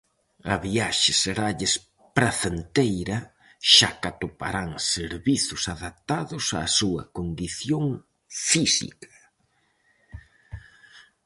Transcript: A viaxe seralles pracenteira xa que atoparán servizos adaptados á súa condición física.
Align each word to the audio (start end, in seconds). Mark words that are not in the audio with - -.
A 0.53 0.55
viaxe 0.67 1.11
seralles 1.23 1.73
pracenteira 2.17 3.17
xa 3.73 3.89
que 3.99 4.07
atoparán 4.11 4.69
servizos 4.95 5.63
adaptados 5.75 6.45
á 6.59 6.61
súa 6.79 7.03
condición 7.17 7.85
física. 8.49 9.15